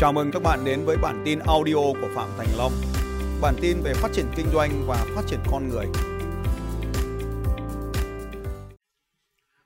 Chào 0.00 0.12
mừng 0.12 0.30
các 0.32 0.42
bạn 0.42 0.64
đến 0.64 0.84
với 0.84 0.96
bản 0.96 1.22
tin 1.24 1.38
audio 1.38 1.74
của 1.74 2.08
Phạm 2.14 2.28
Thành 2.38 2.46
Long. 2.58 2.72
Bản 3.40 3.54
tin 3.62 3.82
về 3.82 3.92
phát 3.94 4.08
triển 4.12 4.26
kinh 4.36 4.46
doanh 4.52 4.70
và 4.86 4.96
phát 5.16 5.22
triển 5.26 5.38
con 5.50 5.68
người. 5.68 5.86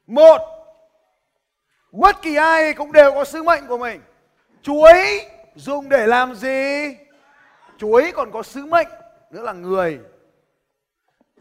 Một, 0.07 0.39
bất 1.93 2.23
kỳ 2.23 2.37
ai 2.37 2.75
cũng 2.75 2.93
đều 2.93 3.13
có 3.13 3.25
sứ 3.25 3.43
mệnh 3.43 3.67
của 3.67 3.79
mình. 3.79 4.01
Chuối 4.63 5.21
dùng 5.55 5.89
để 5.89 6.07
làm 6.07 6.35
gì? 6.35 6.97
Chuối 7.79 8.13
còn 8.15 8.33
có 8.33 8.43
sứ 8.43 8.67
mệnh 8.67 8.89
nữa 9.31 9.43
là 9.43 9.53
người. 9.53 9.99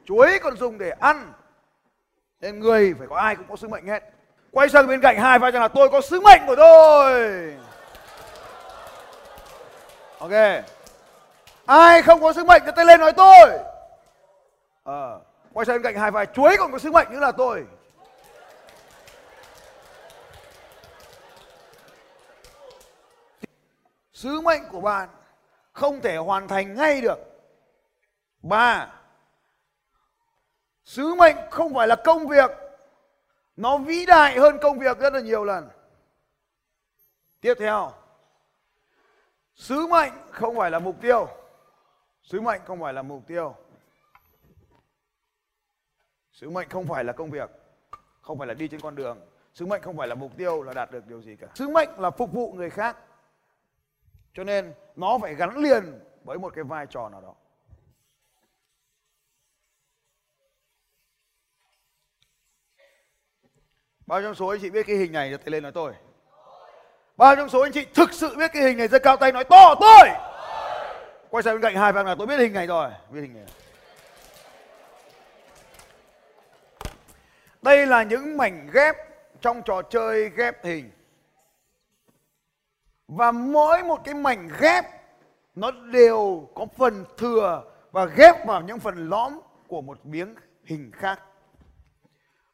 Chuối 0.05 0.39
còn 0.43 0.57
dùng 0.57 0.77
để 0.77 0.89
ăn. 0.89 1.33
Nên 2.41 2.59
người 2.59 2.93
phải 2.99 3.07
có 3.07 3.15
ai 3.15 3.35
cũng 3.35 3.45
có 3.49 3.55
sứ 3.55 3.67
mệnh 3.67 3.87
hết. 3.87 4.03
Quay 4.51 4.69
sang 4.69 4.87
bên 4.87 5.01
cạnh 5.01 5.17
hai 5.17 5.39
vai 5.39 5.51
rằng 5.51 5.61
là 5.61 5.67
tôi 5.67 5.89
có 5.89 6.01
sứ 6.01 6.19
mệnh 6.19 6.41
của 6.47 6.55
tôi. 6.55 7.53
Ok. 10.23 10.63
Ai 11.65 12.01
không 12.01 12.21
có 12.21 12.33
sứ 12.33 12.43
mệnh 12.43 12.61
thì 12.65 12.71
tay 12.75 12.85
lên 12.85 12.99
nói 12.99 13.13
tôi. 13.13 13.59
Ờ. 14.83 15.19
Quay 15.53 15.65
sang 15.65 15.75
bên 15.75 15.83
cạnh 15.83 16.01
hai 16.01 16.11
vai 16.11 16.25
chuối 16.25 16.55
còn 16.59 16.71
có 16.71 16.79
sứ 16.79 16.91
mệnh 16.91 17.07
nữa 17.11 17.19
là 17.19 17.31
tôi. 17.31 17.65
Sứ 24.13 24.41
mệnh 24.41 24.63
của 24.71 24.81
bạn 24.81 25.09
không 25.73 26.01
thể 26.01 26.17
hoàn 26.17 26.47
thành 26.47 26.75
ngay 26.75 27.01
được. 27.01 27.19
Ba. 28.41 28.93
Sứ 30.85 31.15
mệnh 31.15 31.35
không 31.51 31.73
phải 31.73 31.87
là 31.87 31.95
công 31.95 32.27
việc. 32.27 32.51
Nó 33.57 33.77
vĩ 33.77 34.05
đại 34.05 34.39
hơn 34.39 34.57
công 34.61 34.79
việc 34.79 34.99
rất 34.99 35.13
là 35.13 35.19
nhiều 35.19 35.43
lần. 35.43 35.69
Tiếp 37.41 37.53
theo. 37.59 37.91
Sứ 39.55 39.87
mệnh 39.87 40.13
không 40.31 40.55
phải 40.55 40.71
là 40.71 40.79
mục 40.79 40.95
tiêu. 41.01 41.27
Sứ 42.21 42.41
mệnh 42.41 42.61
không 42.65 42.79
phải 42.79 42.93
là 42.93 43.01
mục 43.01 43.27
tiêu. 43.27 43.55
Sứ 46.31 46.49
mệnh 46.49 46.69
không 46.69 46.87
phải 46.87 47.03
là 47.03 47.13
công 47.13 47.31
việc, 47.31 47.49
không 48.21 48.37
phải 48.37 48.47
là 48.47 48.53
đi 48.53 48.67
trên 48.67 48.79
con 48.79 48.95
đường. 48.95 49.19
Sứ 49.53 49.65
mệnh 49.65 49.81
không 49.81 49.97
phải 49.97 50.07
là 50.07 50.15
mục 50.15 50.37
tiêu 50.37 50.63
là 50.63 50.73
đạt 50.73 50.91
được 50.91 51.07
điều 51.07 51.21
gì 51.21 51.35
cả. 51.35 51.47
Sứ 51.55 51.67
mệnh 51.69 51.89
là 51.97 52.11
phục 52.11 52.31
vụ 52.31 52.53
người 52.53 52.69
khác. 52.69 52.97
Cho 54.33 54.43
nên 54.43 54.73
nó 54.95 55.17
phải 55.21 55.35
gắn 55.35 55.57
liền 55.57 55.99
với 56.23 56.37
một 56.37 56.53
cái 56.55 56.63
vai 56.63 56.85
trò 56.89 57.09
nào 57.09 57.21
đó. 57.21 57.35
Bao 64.05 64.21
trong 64.21 64.35
số 64.35 64.47
anh 64.47 64.59
chị 64.61 64.69
biết 64.69 64.85
cái 64.87 64.95
hình 64.95 65.11
này 65.11 65.31
giơ 65.31 65.37
tay 65.37 65.49
lên 65.49 65.63
nói 65.63 65.71
tôi. 65.71 65.93
Bao 67.17 67.35
trong 67.35 67.49
số 67.49 67.61
anh 67.61 67.71
chị 67.71 67.85
thực 67.93 68.13
sự 68.13 68.35
biết 68.37 68.51
cái 68.53 68.63
hình 68.63 68.77
này 68.77 68.87
giơ 68.87 68.99
cao 68.99 69.17
tay 69.17 69.31
nói 69.31 69.43
to 69.43 69.75
tôi. 69.75 70.09
Quay 71.29 71.43
sang 71.43 71.55
bên 71.55 71.61
cạnh 71.61 71.75
hai 71.75 71.93
bạn 71.93 72.05
là 72.05 72.15
tôi 72.15 72.27
biết 72.27 72.39
hình 72.39 72.53
này 72.53 72.67
rồi, 72.67 72.89
biết 73.09 73.21
hình 73.21 73.33
này. 73.33 73.43
Đây 77.61 77.87
là 77.87 78.03
những 78.03 78.37
mảnh 78.37 78.69
ghép 78.73 78.95
trong 79.41 79.61
trò 79.65 79.81
chơi 79.81 80.29
ghép 80.29 80.65
hình. 80.65 80.91
Và 83.07 83.31
mỗi 83.31 83.83
một 83.83 84.01
cái 84.03 84.13
mảnh 84.13 84.49
ghép 84.59 84.85
nó 85.55 85.71
đều 85.71 86.49
có 86.55 86.65
phần 86.77 87.05
thừa 87.17 87.63
và 87.91 88.05
ghép 88.05 88.45
vào 88.45 88.61
những 88.61 88.79
phần 88.79 89.09
lõm 89.09 89.39
của 89.67 89.81
một 89.81 90.05
miếng 90.05 90.35
hình 90.65 90.91
khác. 90.93 91.19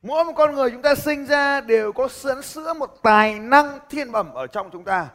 Mỗi 0.02 0.26
một 0.26 0.34
con 0.36 0.56
người 0.56 0.72
chúng 0.72 0.82
ta 0.82 0.96
sinh 0.96 1.26
ra 1.26 1.62
đều 1.62 1.92
có 1.92 2.08
sẵn 2.08 2.42
sữa 2.42 2.74
một 2.74 3.04
tài 3.04 3.40
năng 3.40 3.80
thiên 3.90 4.12
bẩm 4.12 4.34
ở 4.34 4.48
trong 4.48 4.70
chúng 4.72 4.84
ta. 4.84 5.08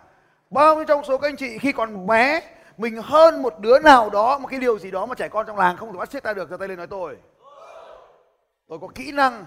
Bao 0.50 0.74
nhiêu 0.74 0.84
trong 0.84 1.04
số 1.04 1.18
các 1.18 1.28
anh 1.28 1.36
chị 1.36 1.58
khi 1.58 1.72
còn 1.72 2.06
bé 2.06 2.42
mình 2.76 3.02
hơn 3.02 3.42
một 3.42 3.58
đứa 3.58 3.78
nào 3.78 4.10
đó 4.10 4.38
một 4.38 4.48
cái 4.50 4.60
điều 4.60 4.78
gì 4.78 4.90
đó 4.90 5.06
mà 5.06 5.14
trẻ 5.14 5.28
con 5.28 5.46
trong 5.46 5.58
làng 5.58 5.76
không 5.76 5.92
thể 5.92 5.98
bắt 5.98 6.10
chết 6.10 6.22
ta 6.22 6.34
được 6.34 6.50
giơ 6.50 6.56
tay 6.56 6.68
lên 6.68 6.78
nói 6.78 6.86
tôi. 6.86 7.16
Tôi 8.68 8.78
có 8.78 8.88
kỹ 8.94 9.12
năng 9.12 9.44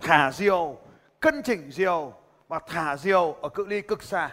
thả 0.00 0.32
diều, 0.32 0.76
cân 1.20 1.42
chỉnh 1.42 1.70
diều 1.70 2.12
và 2.48 2.58
thả 2.66 2.96
diều 2.96 3.36
ở 3.42 3.48
cự 3.48 3.66
ly 3.66 3.80
cực 3.80 4.02
xa. 4.02 4.30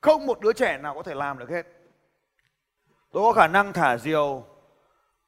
Không 0.00 0.26
một 0.26 0.40
đứa 0.40 0.52
trẻ 0.52 0.78
nào 0.78 0.94
có 0.94 1.02
thể 1.02 1.14
làm 1.14 1.38
được 1.38 1.50
hết. 1.50 1.66
Tôi 3.12 3.22
có 3.22 3.32
khả 3.32 3.46
năng 3.46 3.72
thả 3.72 3.98
diều 3.98 4.44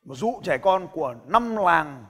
mà 0.05 0.15
dụ 0.15 0.41
trẻ 0.45 0.59
con 0.59 0.89
của 0.93 1.15
năm 1.27 1.57
làng 1.57 2.05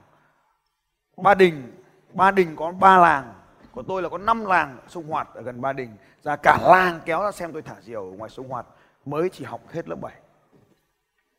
Ba 1.16 1.34
Đình. 1.34 1.72
Ba 2.12 2.30
Đình 2.30 2.56
có 2.56 2.72
ba 2.72 2.98
làng. 2.98 3.34
Của 3.72 3.82
tôi 3.82 4.02
là 4.02 4.08
có 4.08 4.18
năm 4.18 4.44
làng 4.44 4.78
sông 4.88 5.08
Hoạt 5.08 5.34
ở 5.34 5.42
gần 5.42 5.60
Ba 5.60 5.72
Đình. 5.72 5.96
Ra 6.22 6.36
cả 6.36 6.58
làng 6.62 7.00
kéo 7.04 7.22
ra 7.22 7.32
xem 7.32 7.52
tôi 7.52 7.62
thả 7.62 7.74
diều 7.80 8.10
ở 8.10 8.16
ngoài 8.16 8.30
sông 8.30 8.48
Hoạt. 8.48 8.66
Mới 9.04 9.28
chỉ 9.28 9.44
học 9.44 9.60
hết 9.68 9.88
lớp 9.88 9.96
7. 10.00 10.12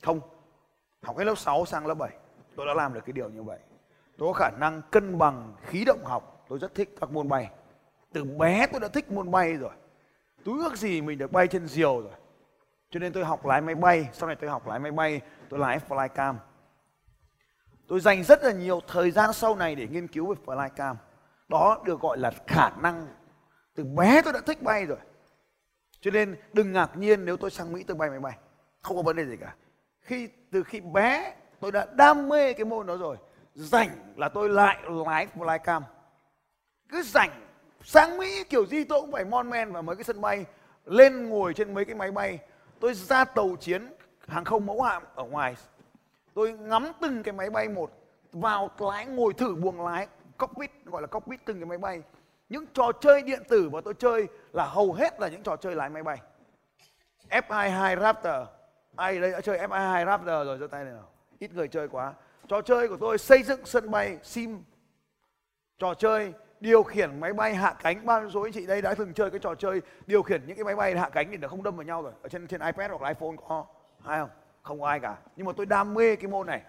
Không. 0.03 0.19
Học 1.01 1.17
hết 1.17 1.23
lớp 1.23 1.35
6 1.35 1.65
sang 1.65 1.87
lớp 1.87 1.93
7. 1.93 2.09
Tôi 2.55 2.65
đã 2.65 2.73
làm 2.73 2.93
được 2.93 3.01
cái 3.05 3.13
điều 3.13 3.29
như 3.29 3.43
vậy. 3.43 3.59
Tôi 4.17 4.27
có 4.27 4.33
khả 4.33 4.49
năng 4.49 4.81
cân 4.91 5.17
bằng 5.17 5.53
khí 5.65 5.85
động 5.85 6.05
học. 6.05 6.45
Tôi 6.49 6.59
rất 6.59 6.75
thích 6.75 6.95
các 7.01 7.11
môn 7.11 7.29
bay. 7.29 7.49
Từ 8.13 8.23
bé 8.23 8.67
tôi 8.67 8.79
đã 8.79 8.87
thích 8.87 9.11
môn 9.11 9.31
bay 9.31 9.53
rồi. 9.53 9.71
Tôi 10.45 10.59
ước 10.59 10.77
gì 10.77 11.01
mình 11.01 11.17
được 11.17 11.31
bay 11.31 11.47
trên 11.47 11.67
diều 11.67 12.01
rồi. 12.01 12.11
Cho 12.89 12.99
nên 12.99 13.13
tôi 13.13 13.25
học 13.25 13.45
lái 13.45 13.61
máy 13.61 13.75
bay. 13.75 14.09
Sau 14.13 14.27
này 14.27 14.35
tôi 14.35 14.49
học 14.49 14.67
lái 14.67 14.79
máy 14.79 14.91
bay. 14.91 15.21
Tôi 15.49 15.59
lái 15.59 15.79
flycam. 15.89 16.35
Tôi 17.87 17.99
dành 17.99 18.23
rất 18.23 18.43
là 18.43 18.51
nhiều 18.51 18.81
thời 18.87 19.11
gian 19.11 19.33
sau 19.33 19.55
này 19.55 19.75
để 19.75 19.87
nghiên 19.87 20.07
cứu 20.07 20.33
về 20.33 20.41
flycam. 20.45 20.95
Đó 21.47 21.81
được 21.85 22.01
gọi 22.01 22.17
là 22.17 22.31
khả 22.47 22.69
năng. 22.69 23.07
Từ 23.75 23.83
bé 23.83 24.21
tôi 24.21 24.33
đã 24.33 24.39
thích 24.45 24.61
bay 24.61 24.85
rồi. 24.85 24.97
Cho 26.01 26.11
nên 26.11 26.35
đừng 26.53 26.73
ngạc 26.73 26.97
nhiên 26.97 27.25
nếu 27.25 27.37
tôi 27.37 27.51
sang 27.51 27.73
Mỹ 27.73 27.83
tôi 27.83 27.97
bay 27.97 28.09
máy 28.09 28.19
bay. 28.19 28.37
Không 28.81 28.97
có 28.97 29.03
vấn 29.03 29.15
đề 29.15 29.25
gì 29.25 29.37
cả. 29.37 29.55
Khi, 30.01 30.29
từ 30.51 30.63
khi 30.63 30.81
bé 30.81 31.35
tôi 31.59 31.71
đã 31.71 31.85
đam 31.93 32.29
mê 32.29 32.53
cái 32.53 32.65
môn 32.65 32.87
đó 32.87 32.97
rồi. 32.97 33.17
Rảnh 33.55 33.89
là 34.15 34.29
tôi 34.29 34.49
lại 34.49 34.77
lái 35.05 35.27
flycam. 35.35 35.81
Cứ 36.89 37.01
rảnh, 37.01 37.31
sang 37.83 38.17
Mỹ 38.17 38.43
kiểu 38.43 38.65
gì 38.65 38.83
tôi 38.83 39.01
cũng 39.01 39.11
phải 39.11 39.25
mon 39.25 39.49
men 39.49 39.71
vào 39.71 39.81
mấy 39.81 39.95
cái 39.95 40.03
sân 40.03 40.21
bay, 40.21 40.45
lên 40.85 41.29
ngồi 41.29 41.53
trên 41.53 41.73
mấy 41.73 41.85
cái 41.85 41.95
máy 41.95 42.11
bay 42.11 42.39
tôi 42.79 42.93
ra 42.93 43.25
tàu 43.25 43.55
chiến 43.59 43.93
hàng 44.27 44.45
không 44.45 44.65
mẫu 44.65 44.81
hạm 44.81 45.03
ở 45.15 45.23
ngoài 45.23 45.55
tôi 46.33 46.53
ngắm 46.53 46.91
từng 47.01 47.23
cái 47.23 47.33
máy 47.33 47.49
bay 47.49 47.69
một, 47.69 47.91
vào 48.31 48.69
lái, 48.79 49.05
ngồi 49.05 49.33
thử 49.33 49.55
buồng 49.55 49.85
lái, 49.85 50.07
cockpit, 50.37 50.71
gọi 50.85 51.01
là 51.01 51.07
cockpit 51.07 51.39
từng 51.45 51.59
cái 51.59 51.65
máy 51.65 51.77
bay. 51.77 52.01
Những 52.49 52.65
trò 52.73 52.91
chơi 53.01 53.21
điện 53.21 53.43
tử 53.49 53.69
mà 53.69 53.81
tôi 53.81 53.93
chơi 53.93 54.27
là 54.53 54.65
hầu 54.65 54.93
hết 54.93 55.19
là 55.19 55.27
những 55.27 55.43
trò 55.43 55.55
chơi 55.55 55.75
lái 55.75 55.89
máy 55.89 56.03
bay. 56.03 56.17
F22 57.29 57.99
Raptor. 57.99 58.47
Ai 58.95 59.19
đây 59.19 59.31
đã 59.31 59.41
chơi 59.41 59.57
F22 59.57 60.05
Raptor 60.05 60.47
rồi, 60.47 60.57
giơ 60.57 60.67
tay 60.67 60.83
này 60.83 60.93
nào. 60.93 61.09
Ít 61.39 61.53
người 61.53 61.67
chơi 61.67 61.87
quá. 61.87 62.13
Trò 62.47 62.61
chơi 62.61 62.87
của 62.87 62.97
tôi 62.97 63.17
xây 63.17 63.43
dựng 63.43 63.65
sân 63.65 63.91
bay, 63.91 64.17
sim. 64.23 64.63
Trò 65.79 65.93
chơi, 65.93 66.33
điều 66.59 66.83
khiển 66.83 67.19
máy 67.19 67.33
bay 67.33 67.55
hạ 67.55 67.75
cánh. 67.83 68.05
Bao 68.05 68.21
nhiêu 68.21 68.29
số 68.29 68.41
anh 68.41 68.51
chị 68.51 68.65
đây 68.65 68.81
đã 68.81 68.93
từng 68.93 69.13
chơi 69.13 69.29
cái 69.29 69.39
trò 69.39 69.55
chơi 69.55 69.81
điều 70.07 70.23
khiển 70.23 70.41
những 70.47 70.55
cái 70.57 70.63
máy 70.63 70.75
bay 70.75 70.95
hạ 70.95 71.09
cánh 71.09 71.31
thì 71.31 71.37
nó 71.37 71.47
không 71.47 71.63
đâm 71.63 71.75
vào 71.75 71.85
nhau 71.85 72.01
rồi. 72.01 72.11
Ở 72.21 72.29
trên 72.29 72.47
trên 72.47 72.61
iPad 72.61 72.91
hoặc 72.91 73.01
là 73.01 73.09
iPhone 73.09 73.35
có. 73.47 73.65
Hay 74.05 74.19
không? 74.19 74.29
Không 74.63 74.81
có 74.81 74.87
ai 74.87 74.99
cả. 74.99 75.17
Nhưng 75.35 75.45
mà 75.45 75.53
tôi 75.57 75.65
đam 75.65 75.93
mê 75.93 76.15
cái 76.15 76.27
môn 76.27 76.47
này. 76.47 76.61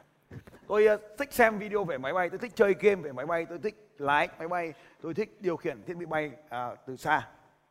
Tôi 0.68 0.86
ờ, 0.86 0.98
thích 1.18 1.32
xem 1.32 1.58
video 1.58 1.84
về 1.84 1.98
máy 1.98 2.12
bay 2.12 2.30
tôi 2.30 2.38
thích 2.38 2.52
chơi 2.54 2.74
game 2.80 3.02
về 3.02 3.12
máy 3.12 3.26
bay 3.26 3.46
tôi 3.46 3.58
thích 3.58 3.88
lái 3.98 4.28
máy 4.38 4.48
bay 4.48 4.72
tôi 5.02 5.14
thích 5.14 5.36
điều 5.40 5.56
khiển 5.56 5.82
thiết 5.82 5.96
bị 5.96 6.06
bay 6.06 6.30
à, 6.48 6.68
từ 6.86 6.96
xa. 6.96 7.28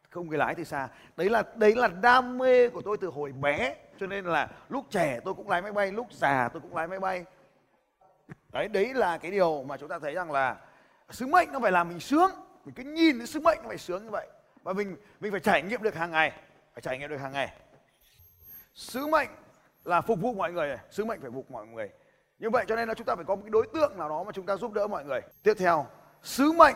Không 0.10 0.28
người 0.28 0.38
lái 0.38 0.56
từ 0.56 0.64
xa. 0.64 0.90
Đấy 1.18 1.30
là 1.30 1.44
đấy 1.56 1.76
là 1.76 1.88
đam 1.88 2.38
mê 2.38 2.70
của 2.70 2.82
tôi 2.82 2.98
từ 3.02 3.08
hồi 3.08 3.32
bé 3.32 3.76
cho 4.00 4.08
nên 4.08 4.26
là 4.26 4.50
lúc 4.70 4.86
trẻ 4.90 5.20
tôi 5.26 5.34
cũng 5.34 5.50
lái 5.50 5.62
máy 5.62 5.72
bay 5.72 5.92
lúc 5.92 6.08
già 6.12 6.50
tôi 6.54 6.62
cũng 6.62 6.76
lái 6.76 6.88
máy 6.88 7.00
bay. 7.00 7.26
Đấy 8.50 8.68
đấy 8.68 8.94
là 8.94 9.18
cái 9.18 9.32
điều 9.32 9.64
mà 9.64 9.78
chúng 9.78 9.90
ta 9.90 10.00
thấy 10.00 10.14
rằng 10.14 10.32
là 10.32 10.58
sứ 11.10 11.28
mệnh 11.28 11.52
nó 11.52 11.60
phải 11.60 11.72
làm 11.72 11.90
mình 11.90 12.00
sướng. 12.00 12.32
Mình 12.66 12.76
cứ 12.76 12.84
nhìn 12.84 13.18
cái 13.18 13.28
sứ 13.28 13.40
mệnh 13.40 13.60
nó 13.64 13.68
phải 13.68 13.78
sướng 13.78 14.04
như 14.04 14.10
vậy. 14.10 14.28
Và 14.64 14.74
mình 14.74 14.98
mình 15.20 15.32
phải 15.32 15.40
trải 15.40 15.62
nghiệm 15.62 15.84
được 15.84 15.96
hàng 15.96 16.12
ngày. 16.12 16.32
Phải 16.74 16.82
trải 16.82 16.98
nghiệm 16.98 17.10
được 17.10 17.18
hàng 17.18 17.32
ngày. 17.32 17.54
Sứ 18.76 19.08
mệnh 19.08 19.30
là 19.84 20.02
phục 20.02 20.20
vụ 20.20 20.34
mọi 20.34 20.52
người, 20.52 20.78
sứ 20.92 21.06
mệnh 21.06 21.22
phải 21.22 21.32
phục 21.32 21.50
vụ 21.50 21.54
mọi 21.54 21.68
người. 21.68 21.90
Như 22.40 22.50
vậy 22.50 22.66
cho 22.68 22.76
nên 22.76 22.88
là 22.88 22.94
chúng 22.94 23.06
ta 23.06 23.16
phải 23.16 23.26
có 23.26 23.36
một 23.36 23.42
cái 23.44 23.50
đối 23.50 23.68
tượng 23.74 23.98
nào 23.98 24.10
đó 24.10 24.24
mà 24.24 24.32
chúng 24.32 24.46
ta 24.46 24.58
giúp 24.58 24.74
đỡ 24.74 24.88
mọi 24.88 25.06
người. 25.06 25.22
Tiếp 25.44 25.54
theo, 25.58 25.86
sứ 26.24 26.52
mệnh 26.52 26.76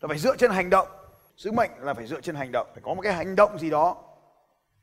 là 0.00 0.08
phải 0.08 0.18
dựa 0.18 0.36
trên 0.36 0.50
hành 0.50 0.70
động. 0.70 0.88
Sứ 1.36 1.52
mệnh 1.52 1.70
là 1.78 1.94
phải 1.94 2.06
dựa 2.06 2.20
trên 2.20 2.34
hành 2.34 2.52
động, 2.52 2.66
phải 2.74 2.82
có 2.84 2.94
một 2.94 3.02
cái 3.02 3.12
hành 3.12 3.36
động 3.36 3.58
gì 3.58 3.70
đó 3.70 3.96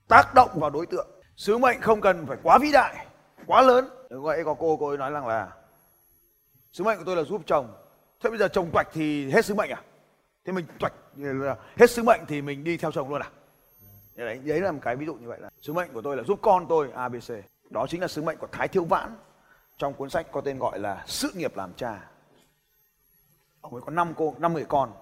tác 0.08 0.34
động 0.36 0.50
vào 0.54 0.70
đối 0.70 0.86
tượng. 0.86 1.08
Sứ 1.36 1.58
mệnh 1.58 1.82
không 1.82 2.02
cần 2.02 2.26
phải 2.26 2.38
quá 2.44 2.58
vĩ 2.58 2.72
đại, 2.72 3.06
quá 3.48 3.62
lớn. 3.62 3.90
Đừng 4.10 4.24
vậy 4.24 4.44
có 4.46 4.54
cô 4.54 4.78
cô 4.80 4.88
ấy 4.88 4.98
nói 4.98 5.12
rằng 5.12 5.28
là, 5.28 5.52
sứ 6.72 6.84
mệnh 6.84 6.98
của 6.98 7.04
tôi 7.06 7.16
là 7.16 7.24
giúp 7.24 7.42
chồng. 7.46 7.74
Thế 8.24 8.30
bây 8.30 8.40
giờ 8.40 8.48
chồng 8.48 8.70
toạch 8.74 8.88
thì 8.94 9.32
hết 9.32 9.46
sứ 9.46 9.54
mệnh 9.54 9.70
à? 9.70 9.82
Thế 10.46 10.54
mình 10.54 10.66
toạch 10.80 10.94
hết 11.78 11.90
sứ 11.90 12.04
mệnh 12.04 12.22
thì 12.28 12.42
mình 12.42 12.64
đi 12.64 12.78
theo 12.78 12.92
chồng 12.92 13.10
luôn 13.10 13.22
à? 13.22 13.30
Đấy 14.16 14.38
đấy 14.38 14.62
là 14.62 14.72
một 14.72 14.80
cái 14.82 14.96
ví 14.96 15.06
dụ 15.06 15.16
như 15.16 15.28
vậy 15.28 15.40
là 15.42 15.50
sứ 15.62 15.74
mệnh 15.74 15.94
của 15.94 16.02
tôi 16.02 16.18
là 16.18 16.24
giúp 16.24 16.40
con 16.42 16.66
tôi 16.70 16.92
abc 16.92 17.34
đó 17.74 17.88
chính 17.90 18.02
là 18.02 18.08
sứ 18.08 18.22
mệnh 18.22 18.38
của 18.38 18.48
thái 18.52 18.68
thiếu 18.68 18.86
vãn. 18.86 19.16
Trong 19.78 19.94
cuốn 19.94 20.10
sách 20.10 20.28
có 20.32 20.42
tên 20.42 20.60
gọi 20.60 20.80
là 20.80 21.04
sự 21.08 21.32
nghiệp 21.36 21.56
làm 21.56 21.74
cha. 21.74 22.10
Ông 23.62 23.74
ấy 23.74 23.82
có 23.86 23.92
năm 23.92 24.14
cô, 24.18 24.36
năm 24.38 24.54
người 24.54 24.66
con. 24.66 24.94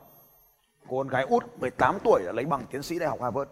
Cô 0.90 0.98
con 0.98 1.08
gái 1.08 1.24
út 1.24 1.44
18 1.60 1.98
tuổi 2.04 2.24
đã 2.25 2.31
lấy 2.31 2.46
bằng 2.46 2.66
tiến 2.72 2.84
sĩ 2.84 3.00
đại 3.00 3.10
học 3.10 3.22
harvard. 3.22 3.52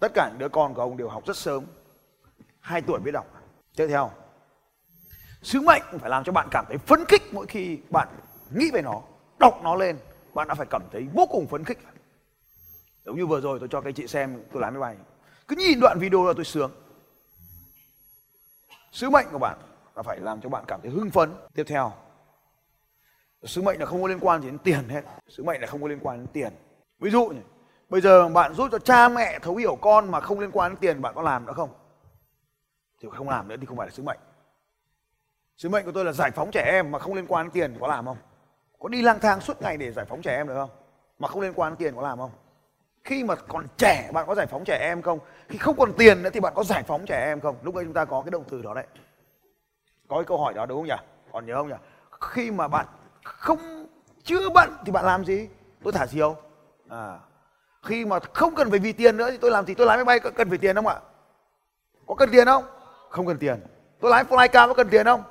Tất 0.00 0.12
cả 0.14 0.28
những 0.28 0.38
đứa 0.38 0.48
con 0.48 0.74
của 0.74 0.82
ông 0.82 0.96
đều 0.96 1.08
học 1.08 1.26
rất 1.26 1.36
sớm, 1.36 1.64
hai 2.60 2.82
tuổi 2.82 3.00
biết 3.00 3.10
đọc. 3.10 3.26
Tiếp 3.76 3.86
theo, 3.88 4.10
sứ 5.42 5.60
mệnh 5.60 5.82
phải 6.00 6.10
làm 6.10 6.24
cho 6.24 6.32
bạn 6.32 6.48
cảm 6.50 6.64
thấy 6.68 6.78
phấn 6.78 7.04
khích 7.08 7.22
mỗi 7.32 7.46
khi 7.46 7.78
bạn 7.90 8.08
nghĩ 8.50 8.70
về 8.70 8.82
nó, 8.82 9.02
đọc 9.38 9.60
nó 9.62 9.74
lên, 9.74 9.96
bạn 10.34 10.48
đã 10.48 10.54
phải 10.54 10.66
cảm 10.70 10.82
thấy 10.92 11.08
vô 11.14 11.26
cùng 11.26 11.46
phấn 11.46 11.64
khích 11.64 11.78
giống 13.04 13.16
như 13.16 13.26
vừa 13.26 13.40
rồi 13.40 13.58
tôi 13.58 13.68
cho 13.68 13.80
các 13.80 13.94
chị 13.96 14.06
xem, 14.06 14.42
tôi 14.52 14.62
làm 14.62 14.74
cái 14.74 14.80
bài, 14.80 14.96
cứ 15.48 15.56
nhìn 15.56 15.80
đoạn 15.80 15.98
video 15.98 16.24
là 16.24 16.32
tôi 16.36 16.44
sướng. 16.44 16.70
Sứ 18.92 19.10
mệnh 19.10 19.26
của 19.32 19.38
bạn 19.38 19.58
là 19.96 20.02
phải 20.02 20.20
làm 20.20 20.40
cho 20.40 20.48
bạn 20.48 20.64
cảm 20.68 20.80
thấy 20.82 20.90
hưng 20.90 21.10
phấn. 21.10 21.34
Tiếp 21.54 21.64
theo, 21.66 21.92
sứ 23.42 23.62
mệnh 23.62 23.80
là 23.80 23.86
không 23.86 24.02
có 24.02 24.08
liên 24.08 24.18
quan 24.20 24.42
gì 24.42 24.48
đến 24.48 24.58
tiền 24.58 24.88
hết. 24.88 25.02
Sứ 25.28 25.42
mệnh 25.42 25.60
là 25.60 25.66
không 25.66 25.82
có 25.82 25.88
liên 25.88 25.98
quan 26.02 26.18
đến 26.18 26.26
tiền. 26.32 26.52
Ví 26.98 27.10
dụ 27.10 27.26
nhỉ, 27.26 27.40
bây 27.88 28.00
giờ 28.00 28.28
bạn 28.28 28.54
giúp 28.54 28.68
cho 28.72 28.78
cha 28.78 29.08
mẹ 29.08 29.38
thấu 29.38 29.56
hiểu 29.56 29.76
con 29.80 30.10
mà 30.10 30.20
không 30.20 30.40
liên 30.40 30.50
quan 30.52 30.72
đến 30.72 30.78
tiền, 30.80 31.02
bạn 31.02 31.14
có 31.14 31.22
làm 31.22 31.46
nữa 31.46 31.52
không? 31.52 31.70
Thì 33.00 33.08
không 33.12 33.28
làm 33.28 33.48
nữa 33.48 33.56
thì 33.60 33.66
không 33.66 33.76
phải 33.76 33.86
là 33.86 33.90
sứ 33.90 34.02
mệnh. 34.02 34.18
Sứ 35.56 35.68
mệnh 35.68 35.84
của 35.84 35.92
tôi 35.92 36.04
là 36.04 36.12
giải 36.12 36.30
phóng 36.30 36.50
trẻ 36.50 36.70
em 36.72 36.90
mà 36.90 36.98
không 36.98 37.14
liên 37.14 37.26
quan 37.28 37.46
đến 37.46 37.52
tiền, 37.52 37.76
có 37.80 37.86
làm 37.86 38.04
không? 38.04 38.16
Có 38.78 38.88
đi 38.88 39.02
lang 39.02 39.20
thang 39.20 39.40
suốt 39.40 39.62
ngày 39.62 39.76
để 39.76 39.92
giải 39.92 40.04
phóng 40.04 40.22
trẻ 40.22 40.36
em 40.36 40.48
được 40.48 40.54
không? 40.54 40.70
Mà 41.18 41.28
không 41.28 41.40
liên 41.40 41.52
quan 41.54 41.72
đến 41.72 41.76
tiền, 41.76 41.94
có 41.96 42.02
làm 42.02 42.18
không? 42.18 42.30
Khi 43.04 43.24
mà 43.24 43.34
còn 43.34 43.66
trẻ, 43.76 44.10
bạn 44.12 44.26
có 44.26 44.34
giải 44.34 44.46
phóng 44.46 44.64
trẻ 44.64 44.78
em 44.80 45.02
không? 45.02 45.18
Khi 45.48 45.58
không 45.58 45.76
còn 45.76 45.92
tiền 45.92 46.22
nữa 46.22 46.30
thì 46.32 46.40
bạn 46.40 46.52
có 46.56 46.64
giải 46.64 46.82
phóng 46.82 47.06
trẻ 47.06 47.24
em 47.26 47.40
không? 47.40 47.56
Lúc 47.62 47.74
đấy 47.74 47.84
chúng 47.84 47.94
ta 47.94 48.04
có 48.04 48.22
cái 48.22 48.30
động 48.30 48.44
từ 48.48 48.62
đó 48.62 48.74
đấy. 48.74 48.86
Có 50.08 50.16
cái 50.16 50.24
câu 50.24 50.38
hỏi 50.38 50.54
đó 50.54 50.66
đúng 50.66 50.78
không 50.78 50.86
nhỉ? 50.86 51.02
Còn 51.32 51.46
nhớ 51.46 51.56
không 51.56 51.68
nhỉ? 51.68 51.74
Khi 52.20 52.50
mà 52.50 52.68
bạn 52.68 52.86
không, 53.24 53.86
chưa 54.22 54.48
bận 54.50 54.76
thì 54.86 54.92
bạn 54.92 55.04
làm 55.04 55.24
gì? 55.24 55.48
Tôi 55.84 55.92
thả 55.92 56.06
diều. 56.06 56.36
À. 56.88 57.18
Khi 57.82 58.04
mà 58.04 58.18
không 58.32 58.54
cần 58.54 58.70
phải 58.70 58.78
vì 58.78 58.92
tiền 58.92 59.16
nữa 59.16 59.30
thì 59.30 59.36
tôi 59.36 59.50
làm 59.50 59.66
gì? 59.66 59.74
Tôi 59.74 59.86
lái 59.86 59.96
máy 59.96 60.04
bay 60.04 60.20
có 60.20 60.30
cần 60.30 60.48
phải 60.48 60.58
tiền 60.58 60.76
không 60.76 60.86
ạ? 60.86 60.96
Có 62.06 62.14
cần 62.14 62.28
tiền 62.32 62.46
không? 62.46 62.64
Không 63.10 63.26
cần 63.26 63.38
tiền. 63.38 63.60
Tôi 64.00 64.10
lái 64.10 64.24
flycam 64.24 64.68
có 64.68 64.74
cần 64.74 64.88
tiền 64.88 65.06
không? 65.06 65.22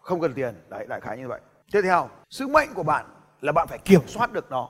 Không 0.00 0.20
cần 0.20 0.34
tiền. 0.34 0.54
Đấy, 0.68 0.86
đại 0.88 1.00
khái 1.00 1.18
như 1.18 1.28
vậy. 1.28 1.40
Tiếp 1.72 1.80
theo, 1.82 2.08
sứ 2.30 2.48
mệnh 2.48 2.74
của 2.74 2.82
bạn 2.82 3.06
là 3.40 3.52
bạn 3.52 3.68
phải 3.68 3.78
kiểm 3.78 4.00
soát 4.06 4.32
được 4.32 4.50
nó 4.50 4.68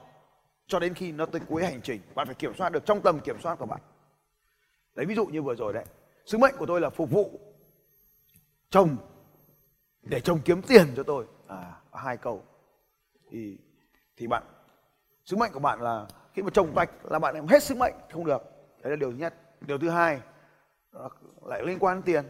cho 0.71 0.79
đến 0.79 0.95
khi 0.95 1.13
nó 1.13 1.27
tới 1.27 1.41
cuối 1.49 1.65
hành 1.65 1.81
trình, 1.83 2.01
bạn 2.15 2.27
phải 2.27 2.35
kiểm 2.35 2.55
soát 2.55 2.73
được 2.73 2.87
trong 2.87 3.01
tầm 3.03 3.21
kiểm 3.21 3.41
soát 3.41 3.57
của 3.59 3.67
bạn. 3.67 3.81
Đấy, 4.95 5.07
ví 5.07 5.15
dụ 5.15 5.27
như 5.27 5.43
vừa 5.43 5.55
rồi 5.55 5.73
đấy. 5.73 5.85
Sứ 6.27 6.39
mệnh 6.39 6.55
của 6.59 6.67
tôi 6.67 6.81
là 6.81 6.91
phục 6.91 7.11
vụ 7.11 7.41
chồng 8.71 8.97
để 10.03 10.21
chồng 10.21 10.41
kiếm 10.45 10.63
tiền 10.63 10.87
cho 10.97 11.03
tôi. 11.03 11.27
À 11.49 11.81
hai 11.93 12.17
câu. 12.17 12.45
Thì 13.31 13.59
thì 14.17 14.27
bạn, 14.27 14.43
sứ 15.25 15.37
mệnh 15.37 15.53
của 15.53 15.61
bạn 15.61 15.81
là 15.81 16.07
khi 16.35 16.43
mà 16.43 16.51
chồng 16.51 16.73
vạch 16.75 16.91
là 17.05 17.19
bạn 17.19 17.35
em 17.35 17.47
hết 17.47 17.63
sứ 17.63 17.75
mệnh, 17.75 17.95
không 18.13 18.27
được. 18.27 18.43
Đấy 18.83 18.91
là 18.91 18.97
điều 18.97 19.11
thứ 19.11 19.17
nhất. 19.17 19.35
Điều 19.61 19.79
thứ 19.79 19.89
hai 19.89 20.21
lại 21.47 21.63
liên 21.67 21.79
quan 21.79 21.97
đến 21.97 22.03
tiền. 22.03 22.25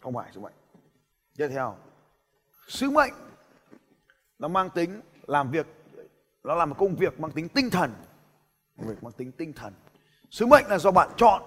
Không 0.00 0.14
phải 0.14 0.32
sứ 0.32 0.40
mệnh. 0.40 0.54
Tiếp 1.36 1.48
theo, 1.48 1.76
sứ 2.68 2.90
mệnh 2.90 3.12
nó 4.38 4.48
mang 4.48 4.70
tính 4.70 5.00
làm 5.26 5.50
việc 5.50 5.66
nó 6.44 6.54
là 6.54 6.64
một 6.64 6.74
công 6.78 6.96
việc 6.96 7.20
mang 7.20 7.32
tính 7.32 7.48
tinh 7.48 7.70
thần. 7.70 7.94
Công 8.78 8.88
việc 8.88 9.02
mang 9.02 9.12
tính 9.12 9.32
tinh 9.32 9.52
thần. 9.52 9.72
Sứ 10.30 10.46
mệnh 10.46 10.66
là 10.66 10.78
do 10.78 10.90
bạn 10.90 11.08
chọn 11.16 11.42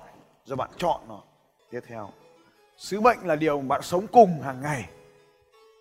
do 0.45 0.55
bạn 0.55 0.69
chọn 0.77 1.01
nó. 1.07 1.23
Tiếp 1.71 1.81
theo 1.87 2.09
sứ 2.77 3.01
mệnh 3.01 3.27
là 3.27 3.35
điều 3.35 3.61
bạn 3.61 3.81
sống 3.81 4.07
cùng 4.07 4.41
hàng 4.41 4.61
ngày. 4.61 4.89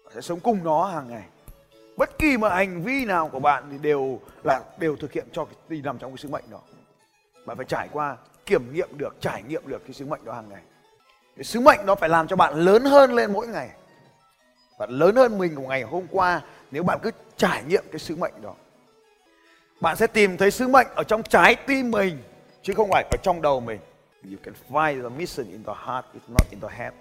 Bạn 0.05 0.15
sẽ 0.15 0.21
sống 0.21 0.41
cùng 0.41 0.65
nó 0.65 0.85
hàng 0.85 1.09
ngày. 1.09 1.25
Bất 1.97 2.19
kỳ 2.19 2.37
một 2.37 2.49
hành 2.49 2.83
vi 2.83 3.05
nào 3.05 3.29
của 3.29 3.41
bạn 3.41 3.69
thì 3.71 3.79
đều 3.79 4.21
là 4.43 4.63
đều 4.79 4.97
thực 4.97 5.13
hiện 5.13 5.27
cho 5.33 5.47
cái 5.69 5.81
nằm 5.85 5.99
trong 5.99 6.11
cái 6.11 6.19
sứ 6.19 6.29
mệnh 6.29 6.45
đó. 6.51 6.61
Bạn 7.47 7.57
phải 7.57 7.67
trải 7.67 7.89
qua 7.93 8.17
kiểm 8.47 8.73
nghiệm 8.73 8.99
được 8.99 9.17
trải 9.21 9.43
nghiệm 9.43 9.67
được 9.67 9.83
cái 9.85 9.93
sứ 9.93 10.07
mệnh 10.07 10.25
đó 10.25 10.33
hàng 10.33 10.49
ngày. 10.49 10.63
Cái 11.37 11.45
sứ 11.45 11.61
mệnh 11.61 11.87
đó 11.87 11.95
phải 11.95 12.09
làm 12.09 12.27
cho 12.27 12.37
bạn 12.37 12.55
lớn 12.55 12.85
hơn 12.85 13.13
lên 13.13 13.33
mỗi 13.33 13.47
ngày. 13.47 13.71
Bạn 14.79 14.91
lớn 14.91 15.17
hơn 15.17 15.39
mình 15.39 15.55
của 15.55 15.69
ngày 15.69 15.83
hôm 15.83 16.07
qua 16.11 16.43
nếu 16.71 16.83
bạn 16.83 16.99
cứ 17.03 17.11
trải 17.37 17.65
nghiệm 17.65 17.85
cái 17.91 17.99
sứ 17.99 18.17
mệnh 18.17 18.43
đó 18.43 18.55
bạn 19.85 19.97
sẽ 19.97 20.07
tìm 20.07 20.37
thấy 20.37 20.51
sứ 20.51 20.69
mệnh 20.69 20.87
ở 20.95 21.05
trong 21.05 21.23
trái 21.23 21.55
tim 21.55 21.91
mình, 21.91 22.23
chứ 22.63 22.75
không 22.77 22.89
phải 22.93 23.05
ở 23.11 23.17
trong 23.23 23.43
đầu 23.43 23.61
mình. 23.61 23.81
You 24.31 24.39
can 24.43 24.55
find 24.69 25.03
the 25.03 25.17
mission 25.17 25.47
in 25.47 25.65
the 25.65 25.73
heart 25.87 26.07
it's 26.15 26.29
not 26.29 26.51
in 26.51 26.61
the 26.61 26.69
head. 26.77 26.93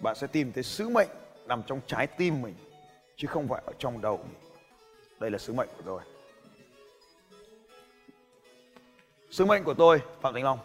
Bạn 0.00 0.14
sẽ 0.14 0.26
tìm 0.26 0.52
thấy 0.52 0.62
sứ 0.62 0.88
mệnh 0.88 1.08
nằm 1.46 1.62
trong 1.66 1.80
trái 1.86 2.06
tim 2.06 2.42
mình, 2.42 2.54
chứ 3.16 3.28
không 3.28 3.48
phải 3.48 3.62
ở 3.66 3.72
trong 3.78 4.00
đầu 4.00 4.16
mình. 4.16 4.50
Đây 5.20 5.30
là 5.30 5.38
sứ 5.38 5.52
mệnh 5.52 5.68
của 5.76 5.82
tôi. 5.86 6.00
Sứ 9.30 9.44
mệnh 9.44 9.64
của 9.64 9.74
tôi, 9.74 10.02
phạm 10.20 10.34
thành 10.34 10.44
long, 10.44 10.58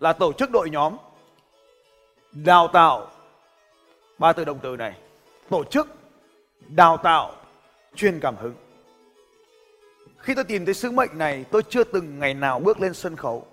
là 0.00 0.12
tổ 0.12 0.32
chức 0.32 0.50
đội 0.50 0.70
nhóm 0.70 0.96
đào 2.32 2.68
tạo 2.68 3.10
ba 4.18 4.32
từ 4.32 4.44
động 4.44 4.58
từ 4.62 4.76
này. 4.76 4.98
Tổ 5.50 5.64
chức 5.64 5.97
đào 6.66 6.96
tạo, 6.96 7.32
truyền 7.94 8.20
cảm 8.20 8.36
hứng. 8.36 8.54
Khi 10.18 10.34
tôi 10.34 10.44
tìm 10.44 10.64
thấy 10.64 10.74
sứ 10.74 10.90
mệnh 10.90 11.18
này, 11.18 11.44
tôi 11.50 11.62
chưa 11.68 11.84
từng 11.84 12.18
ngày 12.18 12.34
nào 12.34 12.60
bước 12.60 12.80
lên 12.80 12.94
sân 12.94 13.16
khấu. 13.16 13.46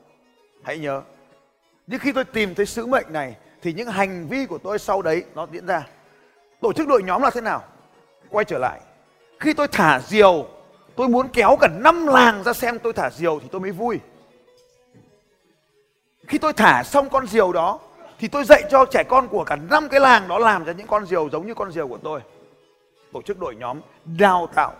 Hãy 0.63 0.77
nhớ, 0.77 1.01
nhưng 1.87 1.99
khi 1.99 2.11
tôi 2.11 2.25
tìm 2.25 2.55
thấy 2.55 2.65
sứ 2.65 2.85
mệnh 2.85 3.05
này, 3.09 3.35
thì 3.61 3.73
những 3.73 3.87
hành 3.87 4.27
vi 4.27 4.45
của 4.45 4.57
tôi 4.57 4.79
sau 4.79 5.01
đấy 5.01 5.23
nó 5.35 5.47
diễn 5.51 5.65
ra. 5.65 5.87
Tổ 6.61 6.73
chức 6.73 6.87
đội 6.87 7.03
nhóm 7.03 7.21
là 7.21 7.29
thế 7.29 7.41
nào? 7.41 7.63
Quay 8.29 8.45
trở 8.45 8.57
lại. 8.57 8.81
Khi 9.39 9.53
tôi 9.53 9.67
thả 9.67 9.99
diều, 9.99 10.47
tôi 10.95 11.09
muốn 11.09 11.27
kéo 11.27 11.57
cả 11.61 11.67
năm 11.67 12.07
làng 12.07 12.43
ra 12.43 12.53
xem 12.53 12.79
tôi 12.79 12.93
thả 12.93 13.09
diều 13.09 13.39
thì 13.39 13.47
tôi 13.51 13.61
mới 13.61 13.71
vui. 13.71 13.99
Khi 16.27 16.37
tôi 16.37 16.53
thả 16.53 16.83
xong 16.83 17.09
con 17.09 17.27
diều 17.27 17.51
đó, 17.51 17.79
thì 18.19 18.27
tôi 18.27 18.43
dạy 18.43 18.63
cho 18.71 18.85
trẻ 18.85 19.03
con 19.09 19.27
của 19.27 19.43
cả 19.43 19.55
năm 19.55 19.89
cái 19.89 19.99
làng 19.99 20.27
đó 20.27 20.39
làm 20.39 20.63
ra 20.63 20.73
những 20.73 20.87
con 20.87 21.05
diều 21.05 21.29
giống 21.29 21.47
như 21.47 21.53
con 21.53 21.71
diều 21.71 21.87
của 21.87 21.97
tôi 21.97 22.21
tổ 23.15 23.21
chức 23.21 23.39
đội 23.39 23.55
nhóm 23.55 23.81
đào 24.19 24.47
tạo 24.55 24.73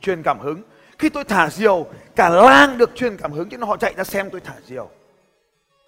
truyền 0.00 0.22
cảm 0.22 0.38
hứng. 0.38 0.62
Khi 0.98 1.08
tôi 1.08 1.24
thả 1.24 1.50
diều, 1.50 1.86
cả 2.16 2.28
làng 2.28 2.78
được 2.78 2.90
truyền 2.94 3.16
cảm 3.16 3.32
hứng 3.32 3.48
cho 3.50 3.56
nên 3.56 3.68
họ 3.68 3.76
chạy 3.76 3.94
ra 3.96 4.04
xem 4.04 4.30
tôi 4.30 4.40
thả 4.40 4.54
diều. 4.64 4.88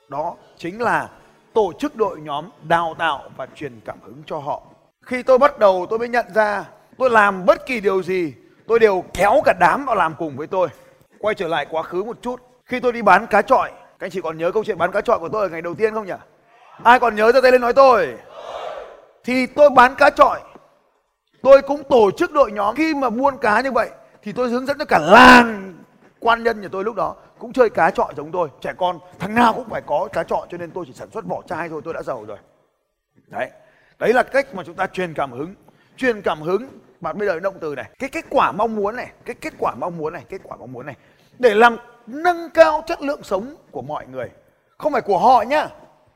Đó 0.08 0.34
chính 0.58 0.80
là 0.80 1.08
tổ 1.52 1.72
chức 1.78 1.96
đội 1.96 2.20
nhóm 2.20 2.50
đào 2.62 2.94
tạo 2.98 3.30
và 3.36 3.46
truyền 3.54 3.80
cảm 3.84 3.98
hứng 4.02 4.22
cho 4.26 4.38
họ. 4.38 4.62
Khi 5.02 5.22
tôi 5.22 5.38
bắt 5.38 5.58
đầu, 5.58 5.86
tôi 5.90 5.98
mới 5.98 6.08
nhận 6.08 6.26
ra 6.34 6.64
tôi 6.98 7.10
làm 7.10 7.46
bất 7.46 7.66
kỳ 7.66 7.80
điều 7.80 8.02
gì, 8.02 8.34
tôi 8.66 8.78
đều 8.78 9.04
kéo 9.14 9.40
cả 9.44 9.54
đám 9.60 9.86
vào 9.86 9.96
làm 9.96 10.14
cùng 10.18 10.36
với 10.36 10.46
tôi. 10.46 10.68
Quay 11.18 11.34
trở 11.34 11.48
lại 11.48 11.66
quá 11.70 11.82
khứ 11.82 12.02
một 12.02 12.16
chút, 12.22 12.40
khi 12.66 12.80
tôi 12.80 12.92
đi 12.92 13.02
bán 13.02 13.26
cá 13.26 13.42
trọi, 13.42 13.70
các 13.70 14.06
anh 14.06 14.10
chị 14.10 14.20
còn 14.20 14.38
nhớ 14.38 14.52
câu 14.52 14.64
chuyện 14.64 14.78
bán 14.78 14.92
cá 14.92 15.00
trọi 15.00 15.18
của 15.18 15.28
tôi 15.28 15.42
ở 15.42 15.48
ngày 15.48 15.62
đầu 15.62 15.74
tiên 15.74 15.94
không 15.94 16.06
nhỉ? 16.06 16.12
Ai 16.82 17.00
còn 17.00 17.16
nhớ 17.16 17.32
ra 17.32 17.40
tay 17.40 17.52
lên 17.52 17.60
nói 17.60 17.72
tôi? 17.72 18.14
Thì 19.24 19.46
tôi 19.46 19.70
bán 19.70 19.94
cá 19.94 20.10
trọi 20.10 20.40
tôi 21.42 21.62
cũng 21.62 21.82
tổ 21.84 22.10
chức 22.10 22.32
đội 22.32 22.52
nhóm. 22.52 22.74
Khi 22.74 22.94
mà 22.94 23.10
buôn 23.10 23.38
cá 23.38 23.60
như 23.60 23.72
vậy, 23.72 23.90
thì 24.22 24.32
tôi 24.32 24.48
hướng 24.48 24.66
dẫn 24.66 24.78
cho 24.78 24.84
cả 24.84 24.98
làng 24.98 25.74
quan 26.20 26.42
nhân 26.42 26.60
nhà 26.60 26.68
tôi 26.72 26.84
lúc 26.84 26.94
đó 26.94 27.14
cũng 27.38 27.52
chơi 27.52 27.70
cá 27.70 27.90
trọi 27.90 28.12
giống 28.16 28.32
tôi. 28.32 28.48
Trẻ 28.60 28.72
con, 28.78 28.98
thằng 29.18 29.34
nào 29.34 29.52
cũng 29.52 29.68
phải 29.70 29.82
có 29.86 30.08
cá 30.12 30.22
trọi, 30.22 30.46
cho 30.50 30.58
nên 30.58 30.70
tôi 30.70 30.84
chỉ 30.86 30.92
sản 30.92 31.08
xuất 31.10 31.24
vỏ 31.24 31.42
chai 31.48 31.68
thôi, 31.68 31.80
tôi 31.84 31.94
đã 31.94 32.02
giàu 32.02 32.24
rồi. 32.24 32.38
Đấy. 33.26 33.50
Đấy 33.98 34.12
là 34.12 34.22
cách 34.22 34.54
mà 34.54 34.62
chúng 34.66 34.74
ta 34.74 34.86
truyền 34.86 35.14
cảm 35.14 35.32
hứng. 35.32 35.54
Truyền 35.96 36.22
cảm 36.22 36.40
hứng, 36.40 36.68
bạn 37.00 37.18
bây 37.18 37.28
giờ 37.28 37.40
động 37.40 37.58
từ 37.60 37.74
này. 37.74 37.90
Cái 37.98 38.10
kết 38.10 38.24
quả 38.30 38.52
mong 38.52 38.76
muốn 38.76 38.96
này, 38.96 39.10
cái 39.24 39.34
kết 39.34 39.52
quả 39.58 39.74
mong 39.74 39.98
muốn 39.98 40.12
này, 40.12 40.24
kết 40.28 40.40
quả 40.44 40.56
mong 40.56 40.72
muốn 40.72 40.86
này. 40.86 40.96
Để 41.38 41.54
làm, 41.54 41.76
nâng 42.06 42.50
cao 42.50 42.82
chất 42.86 43.02
lượng 43.02 43.22
sống 43.22 43.54
của 43.70 43.82
mọi 43.82 44.06
người. 44.06 44.30
Không 44.78 44.92
phải 44.92 45.02
của 45.02 45.18
họ 45.18 45.42
nhá, 45.42 45.68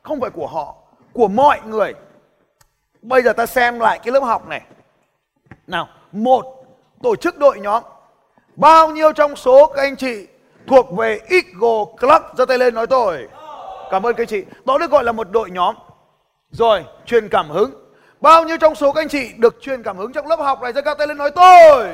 không 0.02 0.20
phải 0.20 0.30
của 0.30 0.46
họ, 0.46 0.74
của 1.12 1.28
mọi 1.28 1.60
người. 1.66 1.94
Bây 3.02 3.22
giờ 3.22 3.32
ta 3.32 3.46
xem 3.46 3.78
lại 3.78 4.00
cái 4.04 4.12
lớp 4.12 4.20
học 4.20 4.48
này 4.48 4.62
nào, 5.66 5.88
một, 6.12 6.44
tổ 7.02 7.16
chức 7.16 7.38
đội 7.38 7.60
nhóm. 7.60 7.82
Bao 8.56 8.90
nhiêu 8.90 9.12
trong 9.12 9.36
số 9.36 9.66
các 9.66 9.82
anh 9.82 9.96
chị 9.96 10.26
thuộc 10.66 10.96
về 10.96 11.20
Eagle 11.28 11.84
Club? 12.00 12.22
Giơ 12.38 12.44
tay 12.44 12.58
lên 12.58 12.74
nói 12.74 12.86
tôi. 12.86 13.28
Cảm 13.90 14.06
ơn 14.06 14.14
các 14.14 14.22
anh 14.22 14.28
chị. 14.28 14.44
Đó 14.64 14.78
được 14.78 14.90
gọi 14.90 15.04
là 15.04 15.12
một 15.12 15.30
đội 15.30 15.50
nhóm. 15.50 15.74
Rồi, 16.50 16.84
truyền 17.06 17.28
cảm 17.28 17.50
hứng. 17.50 17.70
Bao 18.20 18.44
nhiêu 18.44 18.56
trong 18.56 18.74
số 18.74 18.92
các 18.92 19.00
anh 19.00 19.08
chị 19.08 19.30
được 19.36 19.56
truyền 19.60 19.82
cảm 19.82 19.96
hứng 19.98 20.12
trong 20.12 20.26
lớp 20.26 20.36
học? 20.36 20.62
Này 20.62 20.72
giơ 20.72 20.82
cao 20.82 20.94
tay 20.94 21.06
lên 21.06 21.18
nói 21.18 21.30
tôi. 21.30 21.88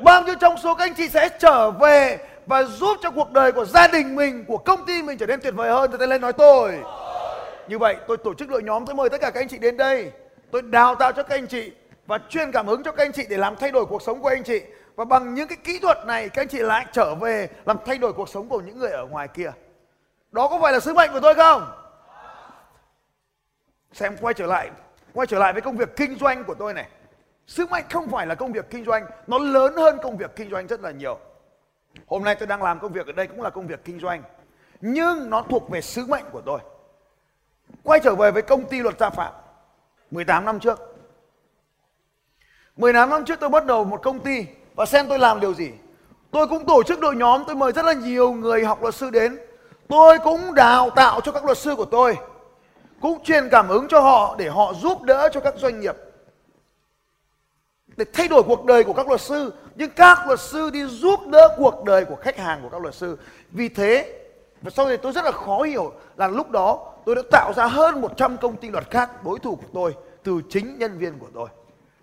Bao 0.00 0.22
nhiêu 0.22 0.34
trong 0.40 0.56
số 0.56 0.74
các 0.74 0.84
anh 0.84 0.94
chị 0.96 1.08
sẽ 1.08 1.28
trở 1.38 1.70
về 1.70 2.18
và 2.46 2.62
giúp 2.62 2.96
cho 3.02 3.10
cuộc 3.10 3.30
đời 3.30 3.52
của 3.52 3.64
gia 3.64 3.88
đình 3.88 4.16
mình, 4.16 4.44
của 4.48 4.58
công 4.58 4.86
ty 4.86 5.02
mình 5.02 5.18
trở 5.18 5.26
nên 5.26 5.40
tuyệt 5.40 5.54
vời 5.54 5.70
hơn? 5.70 5.92
Giơ 5.92 5.98
tay 5.98 6.08
lên 6.08 6.20
nói 6.20 6.32
tôi. 6.32 6.78
Như 7.68 7.78
vậy, 7.78 7.96
tôi 8.08 8.16
tổ 8.16 8.34
chức 8.34 8.48
đội 8.48 8.62
nhóm. 8.62 8.86
Tôi 8.86 8.94
mời 8.94 9.10
tất 9.10 9.20
cả 9.20 9.30
các 9.30 9.40
anh 9.40 9.48
chị 9.48 9.58
đến 9.58 9.76
đây. 9.76 10.10
Tôi 10.50 10.62
đào 10.62 10.94
tạo 10.94 11.12
cho 11.12 11.22
các 11.22 11.36
anh 11.36 11.46
chị 11.46 11.72
và 12.06 12.18
truyền 12.28 12.52
cảm 12.52 12.66
hứng 12.66 12.82
cho 12.82 12.92
các 12.92 13.04
anh 13.04 13.12
chị 13.12 13.26
để 13.28 13.36
làm 13.36 13.56
thay 13.56 13.70
đổi 13.70 13.86
cuộc 13.86 14.02
sống 14.02 14.22
của 14.22 14.28
anh 14.28 14.44
chị. 14.44 14.62
Và 14.96 15.04
bằng 15.04 15.34
những 15.34 15.48
cái 15.48 15.58
kỹ 15.64 15.78
thuật 15.78 15.98
này, 16.06 16.28
các 16.28 16.42
anh 16.42 16.48
chị 16.48 16.58
lại 16.58 16.86
trở 16.92 17.14
về 17.14 17.48
làm 17.64 17.76
thay 17.86 17.98
đổi 17.98 18.12
cuộc 18.12 18.28
sống 18.28 18.48
của 18.48 18.60
những 18.60 18.78
người 18.78 18.90
ở 18.90 19.06
ngoài 19.06 19.28
kia. 19.28 19.52
Đó 20.32 20.48
có 20.48 20.58
phải 20.62 20.72
là 20.72 20.80
sứ 20.80 20.94
mệnh 20.94 21.12
của 21.12 21.20
tôi 21.20 21.34
không? 21.34 21.66
Xem, 23.92 24.16
quay 24.20 24.34
trở 24.34 24.46
lại, 24.46 24.70
quay 25.12 25.26
trở 25.26 25.38
lại 25.38 25.52
với 25.52 25.62
công 25.62 25.76
việc 25.76 25.96
kinh 25.96 26.18
doanh 26.18 26.44
của 26.44 26.54
tôi 26.54 26.74
này. 26.74 26.88
Sứ 27.46 27.66
mệnh 27.66 27.84
không 27.90 28.08
phải 28.08 28.26
là 28.26 28.34
công 28.34 28.52
việc 28.52 28.70
kinh 28.70 28.84
doanh, 28.84 29.06
nó 29.26 29.38
lớn 29.38 29.76
hơn 29.76 29.98
công 30.02 30.16
việc 30.16 30.36
kinh 30.36 30.50
doanh 30.50 30.66
rất 30.66 30.80
là 30.80 30.90
nhiều. 30.90 31.18
Hôm 32.06 32.24
nay 32.24 32.34
tôi 32.34 32.46
đang 32.46 32.62
làm 32.62 32.80
công 32.80 32.92
việc 32.92 33.06
ở 33.06 33.12
đây 33.12 33.26
cũng 33.26 33.42
là 33.42 33.50
công 33.50 33.66
việc 33.66 33.84
kinh 33.84 34.00
doanh. 34.00 34.22
Nhưng 34.80 35.30
nó 35.30 35.42
thuộc 35.42 35.70
về 35.70 35.80
sứ 35.80 36.06
mệnh 36.06 36.24
của 36.32 36.40
tôi. 36.40 36.60
Quay 37.82 38.00
trở 38.00 38.14
về 38.14 38.30
với 38.30 38.42
công 38.42 38.68
ty 38.68 38.80
luật 38.80 38.98
gia 38.98 39.10
phạm 39.10 39.32
18 40.10 40.44
năm 40.44 40.60
trước. 40.60 40.95
18 42.76 43.10
năm 43.10 43.24
trước 43.24 43.40
tôi 43.40 43.50
bắt 43.50 43.66
đầu 43.66 43.84
một 43.84 44.02
công 44.02 44.20
ty 44.20 44.46
Và 44.74 44.86
xem 44.86 45.06
tôi 45.08 45.18
làm 45.18 45.40
điều 45.40 45.54
gì. 45.54 45.70
Tôi 46.30 46.46
cũng 46.46 46.66
tổ 46.66 46.82
chức 46.82 47.00
đội 47.00 47.16
nhóm, 47.16 47.44
Tôi 47.46 47.56
mời 47.56 47.72
rất 47.72 47.84
là 47.84 47.92
nhiều 47.92 48.32
người 48.32 48.64
học 48.64 48.82
luật 48.82 48.94
sư 48.94 49.10
đến. 49.10 49.38
Tôi 49.88 50.18
cũng 50.18 50.54
đào 50.54 50.90
tạo 50.90 51.20
cho 51.20 51.32
các 51.32 51.44
luật 51.44 51.58
sư 51.58 51.74
của 51.76 51.84
tôi, 51.84 52.16
Cũng 53.00 53.24
truyền 53.24 53.48
cảm 53.50 53.68
hứng 53.68 53.88
cho 53.88 54.00
họ 54.00 54.34
Để 54.38 54.48
họ 54.48 54.74
giúp 54.74 55.02
đỡ 55.02 55.28
cho 55.32 55.40
các 55.40 55.54
doanh 55.56 55.80
nghiệp. 55.80 55.96
Để 57.96 58.04
thay 58.12 58.28
đổi 58.28 58.42
cuộc 58.42 58.64
đời 58.64 58.84
của 58.84 58.92
các 58.92 59.08
luật 59.08 59.20
sư, 59.20 59.52
Nhưng 59.74 59.90
các 59.90 60.26
luật 60.26 60.40
sư 60.40 60.70
đi 60.70 60.84
giúp 60.84 61.20
đỡ 61.26 61.48
cuộc 61.58 61.84
đời 61.84 62.04
của 62.04 62.16
khách 62.16 62.38
hàng 62.38 62.60
của 62.62 62.68
các 62.68 62.82
luật 62.82 62.94
sư. 62.94 63.18
Vì 63.50 63.68
thế, 63.68 64.18
Và 64.62 64.70
sau 64.70 64.86
này 64.86 64.96
tôi 64.96 65.12
rất 65.12 65.24
là 65.24 65.32
khó 65.32 65.62
hiểu 65.62 65.92
Là 66.16 66.28
lúc 66.28 66.50
đó 66.50 66.92
tôi 67.06 67.14
đã 67.14 67.22
tạo 67.30 67.52
ra 67.52 67.66
hơn 67.66 68.00
100 68.00 68.36
công 68.36 68.56
ty 68.56 68.68
luật 68.68 68.90
khác 68.90 69.24
đối 69.24 69.38
thủ 69.38 69.56
của 69.56 69.68
tôi 69.74 69.94
từ 70.22 70.40
chính 70.50 70.78
nhân 70.78 70.98
viên 70.98 71.18
của 71.18 71.28
tôi 71.34 71.48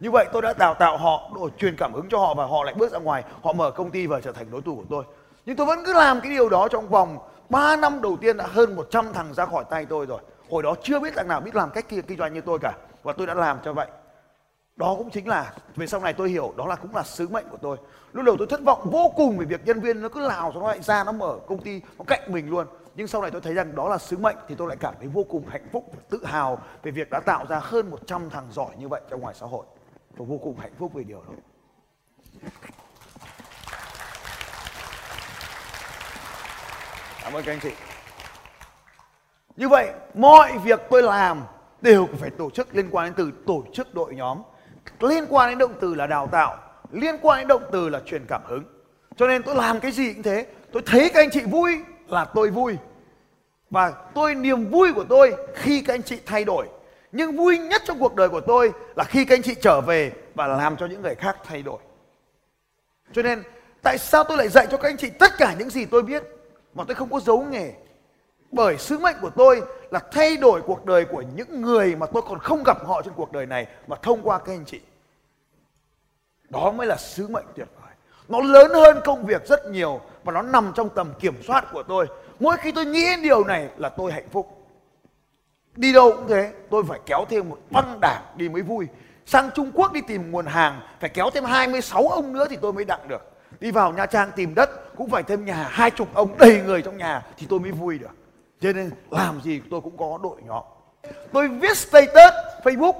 như 0.03 0.11
vậy 0.11 0.25
tôi 0.31 0.41
đã 0.41 0.53
đào 0.57 0.73
tạo 0.73 0.97
họ 0.97 1.29
đổi 1.35 1.49
truyền 1.57 1.75
cảm 1.77 1.93
hứng 1.93 2.09
cho 2.09 2.17
họ 2.17 2.33
và 2.33 2.45
họ 2.45 2.63
lại 2.63 2.73
bước 2.73 2.91
ra 2.91 2.99
ngoài. 2.99 3.23
Họ 3.43 3.53
mở 3.53 3.71
công 3.71 3.91
ty 3.91 4.07
và 4.07 4.21
trở 4.21 4.31
thành 4.31 4.51
đối 4.51 4.61
thủ 4.61 4.75
của 4.75 4.85
tôi. 4.89 5.03
Nhưng 5.45 5.55
tôi 5.55 5.65
vẫn 5.65 5.79
cứ 5.85 5.93
làm 5.93 6.21
cái 6.21 6.31
điều 6.31 6.49
đó 6.49 6.67
trong 6.67 6.87
vòng 6.87 7.17
3 7.49 7.75
năm 7.75 8.01
đầu 8.01 8.17
tiên 8.21 8.37
đã 8.37 8.45
hơn 8.47 8.75
100 8.75 9.13
thằng 9.13 9.33
ra 9.33 9.45
khỏi 9.45 9.63
tay 9.69 9.85
tôi 9.85 10.05
rồi. 10.05 10.19
Hồi 10.49 10.63
đó 10.63 10.75
chưa 10.83 10.99
biết 10.99 11.13
thằng 11.15 11.27
nào 11.27 11.41
biết 11.41 11.55
làm 11.55 11.69
cách 11.71 11.89
kia 11.89 12.01
kinh 12.01 12.17
doanh 12.17 12.33
như 12.33 12.41
tôi 12.41 12.59
cả. 12.59 12.73
Và 13.03 13.13
tôi 13.13 13.27
đã 13.27 13.33
làm 13.33 13.57
cho 13.63 13.73
vậy. 13.73 13.87
Đó 14.75 14.95
cũng 14.97 15.09
chính 15.09 15.27
là, 15.27 15.53
về 15.75 15.87
sau 15.87 15.99
này 15.99 16.13
tôi 16.13 16.29
hiểu, 16.29 16.53
đó 16.57 16.67
là 16.67 16.75
cũng 16.75 16.95
là 16.95 17.03
sứ 17.03 17.27
mệnh 17.27 17.45
của 17.49 17.57
tôi. 17.61 17.77
Lúc 18.13 18.25
đầu 18.25 18.35
tôi 18.37 18.47
thất 18.47 18.61
vọng 18.61 18.89
vô 18.91 19.13
cùng 19.15 19.37
về 19.37 19.45
việc 19.45 19.61
nhân 19.65 19.79
viên 19.79 20.01
nó 20.01 20.09
cứ 20.09 20.27
lào 20.27 20.51
cho 20.53 20.59
nó 20.59 20.67
lại 20.67 20.81
ra, 20.81 21.03
nó 21.03 21.11
mở 21.11 21.37
công 21.47 21.59
ty 21.59 21.81
nó 21.97 22.05
cạnh 22.07 22.21
mình 22.27 22.49
luôn. 22.49 22.67
Nhưng 22.95 23.07
sau 23.07 23.21
này 23.21 23.31
tôi 23.31 23.41
thấy 23.41 23.53
rằng 23.53 23.75
đó 23.75 23.89
là 23.89 23.97
sứ 23.97 24.17
mệnh 24.17 24.37
thì 24.47 24.55
tôi 24.55 24.67
lại 24.67 24.77
cảm 24.79 24.93
thấy 24.99 25.07
vô 25.07 25.23
cùng 25.23 25.43
hạnh 25.47 25.67
phúc 25.71 25.85
và 25.93 25.99
tự 26.09 26.25
hào 26.25 26.59
về 26.83 26.91
việc 26.91 27.09
đã 27.09 27.19
tạo 27.19 27.45
ra 27.49 27.59
hơn 27.63 27.89
100 27.89 28.29
thằng 28.29 28.47
giỏi 28.51 28.69
như 28.77 28.87
vậy 28.87 29.01
trong 29.09 29.21
ngoài 29.21 29.35
xã 29.35 29.45
hội 29.45 29.65
và 30.17 30.25
vô 30.29 30.37
cùng 30.37 30.59
hạnh 30.59 30.73
phúc 30.79 30.93
về 30.93 31.03
điều 31.03 31.23
đó. 31.27 31.33
Cảm 37.23 37.33
ơn 37.33 37.43
các 37.43 37.51
anh 37.51 37.59
chị. 37.59 37.71
Như 39.55 39.69
vậy, 39.69 39.91
mọi 40.13 40.57
việc 40.57 40.79
tôi 40.89 41.03
làm 41.03 41.43
đều 41.81 42.07
phải 42.19 42.29
tổ 42.29 42.49
chức 42.49 42.75
liên 42.75 42.89
quan 42.91 43.05
đến 43.05 43.13
từ 43.17 43.31
tổ 43.47 43.63
chức 43.73 43.93
đội 43.93 44.15
nhóm. 44.15 44.41
Liên 44.99 45.25
quan 45.29 45.49
đến 45.49 45.57
động 45.57 45.73
từ 45.81 45.93
là 45.93 46.07
đào 46.07 46.27
tạo, 46.27 46.57
liên 46.91 47.15
quan 47.21 47.39
đến 47.39 47.47
động 47.47 47.63
từ 47.71 47.89
là 47.89 47.99
truyền 48.05 48.25
cảm 48.27 48.41
hứng. 48.45 48.63
Cho 49.17 49.27
nên 49.27 49.43
tôi 49.43 49.55
làm 49.55 49.79
cái 49.79 49.91
gì 49.91 50.13
cũng 50.13 50.23
thế. 50.23 50.47
Tôi 50.71 50.83
thấy 50.85 51.11
các 51.13 51.19
anh 51.19 51.29
chị 51.31 51.41
vui 51.41 51.79
là 52.07 52.25
tôi 52.25 52.49
vui. 52.49 52.77
Và 53.69 53.91
tôi, 54.13 54.35
niềm 54.35 54.69
vui 54.69 54.93
của 54.93 55.03
tôi 55.09 55.35
khi 55.55 55.81
các 55.81 55.93
anh 55.93 56.03
chị 56.03 56.19
thay 56.25 56.43
đổi 56.43 56.67
nhưng 57.13 57.37
vui 57.37 57.57
nhất 57.57 57.81
trong 57.85 57.99
cuộc 57.99 58.15
đời 58.15 58.29
của 58.29 58.41
tôi 58.41 58.73
là 58.95 59.03
khi 59.03 59.25
các 59.25 59.35
anh 59.35 59.41
chị 59.41 59.55
trở 59.61 59.81
về 59.81 60.11
và 60.35 60.47
làm 60.47 60.77
cho 60.77 60.85
những 60.85 61.01
người 61.01 61.15
khác 61.15 61.37
thay 61.43 61.61
đổi. 61.61 61.79
Cho 63.11 63.21
nên, 63.21 63.43
tại 63.81 63.97
sao 63.97 64.23
tôi 64.23 64.37
lại 64.37 64.47
dạy 64.47 64.67
cho 64.71 64.77
các 64.77 64.89
anh 64.89 64.97
chị 64.97 65.09
tất 65.09 65.37
cả 65.37 65.55
những 65.59 65.69
gì 65.69 65.85
tôi 65.85 66.03
biết 66.03 66.23
mà 66.73 66.83
tôi 66.87 66.95
không 66.95 67.09
có 67.09 67.19
giấu 67.19 67.43
nghề? 67.43 67.73
Bởi 68.51 68.77
sứ 68.77 68.97
mệnh 68.97 69.15
của 69.21 69.29
tôi 69.29 69.61
là 69.91 69.99
thay 70.11 70.37
đổi 70.37 70.61
cuộc 70.61 70.85
đời 70.85 71.05
của 71.05 71.23
những 71.35 71.61
người 71.61 71.95
mà 71.95 72.05
tôi 72.05 72.21
còn 72.21 72.39
không 72.39 72.63
gặp 72.63 72.85
họ 72.85 73.01
trên 73.01 73.13
cuộc 73.13 73.31
đời 73.31 73.45
này 73.45 73.67
mà 73.87 73.95
thông 74.01 74.21
qua 74.23 74.39
các 74.39 74.53
anh 74.53 74.65
chị. 74.65 74.79
Đó 76.49 76.71
mới 76.71 76.87
là 76.87 76.97
sứ 76.97 77.27
mệnh 77.27 77.45
tuyệt 77.55 77.67
vời. 77.81 77.91
Nó 78.27 78.39
lớn 78.39 78.71
hơn 78.73 79.01
công 79.05 79.25
việc 79.25 79.47
rất 79.47 79.65
nhiều 79.65 80.01
và 80.23 80.33
nó 80.33 80.41
nằm 80.41 80.71
trong 80.75 80.89
tầm 80.89 81.13
kiểm 81.19 81.43
soát 81.47 81.65
của 81.71 81.83
tôi. 81.83 82.07
Mỗi 82.39 82.57
khi 82.57 82.71
tôi 82.71 82.85
nghĩ 82.85 83.05
điều 83.23 83.43
này 83.43 83.69
là 83.77 83.89
tôi 83.89 84.11
hạnh 84.11 84.27
phúc 84.31 84.62
đi 85.75 85.93
đâu 85.93 86.11
cũng 86.11 86.27
thế, 86.27 86.53
tôi 86.69 86.83
phải 86.87 86.99
kéo 87.05 87.25
thêm 87.29 87.49
một 87.49 87.57
băng 87.69 87.97
đảng 88.01 88.21
đi 88.35 88.49
mới 88.49 88.61
vui. 88.61 88.87
Sang 89.25 89.49
Trung 89.55 89.71
Quốc 89.73 89.93
đi 89.93 90.01
tìm 90.01 90.31
nguồn 90.31 90.45
hàng, 90.45 90.81
phải 90.99 91.09
kéo 91.09 91.29
thêm 91.29 91.43
26 91.43 92.07
ông 92.07 92.33
nữa 92.33 92.45
thì 92.49 92.57
tôi 92.61 92.73
mới 92.73 92.85
đặng 92.85 93.07
được. 93.07 93.31
Đi 93.59 93.71
vào 93.71 93.93
Nha 93.93 94.05
Trang 94.05 94.31
tìm 94.35 94.55
đất, 94.55 94.95
cũng 94.95 95.09
phải 95.09 95.23
thêm 95.23 95.45
nhà 95.45 95.67
hai 95.71 95.91
chục 95.91 96.07
ông 96.13 96.37
đầy 96.37 96.61
người 96.61 96.81
trong 96.81 96.97
nhà 96.97 97.25
thì 97.37 97.47
tôi 97.49 97.59
mới 97.59 97.71
vui 97.71 97.99
được. 97.99 98.11
Cho 98.59 98.73
nên 98.73 98.91
làm 99.09 99.41
gì 99.41 99.61
tôi 99.71 99.81
cũng 99.81 99.97
có 99.97 100.19
đội 100.23 100.41
nhóm 100.45 100.63
tôi 101.31 101.47
viết 101.47 101.77
status 101.77 102.33
Facebook, 102.63 102.93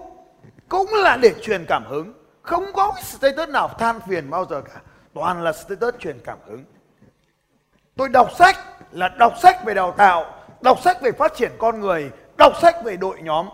cũng 0.70 0.94
là 0.94 1.18
để 1.18 1.34
truyền 1.42 1.66
cảm 1.68 1.86
hứng. 1.86 2.14
Không 2.42 2.66
có 2.74 2.94
status 3.04 3.50
nào 3.50 3.68
than 3.80 4.00
phiền 4.08 4.30
bao 4.30 4.46
giờ 4.50 4.62
cả, 4.62 4.82
toàn 5.14 5.44
là 5.44 5.54
status 5.54 5.96
truyền 6.00 6.20
cảm 6.24 6.38
hứng. 6.48 6.64
Tôi 7.96 8.10
đọc 8.10 8.30
sách 8.38 8.58
là 8.92 9.08
đọc 9.08 9.34
sách 9.42 9.66
về 9.66 9.74
đào 9.74 9.92
tạo, 9.92 10.26
đọc 10.62 10.80
sách 10.84 11.02
về 11.02 11.12
phát 11.12 11.34
triển 11.36 11.52
con 11.58 11.80
người 11.80 12.12
đọc 12.44 12.54
sách 12.62 12.84
về 12.84 12.98
đội 12.98 13.22
nhóm, 13.22 13.50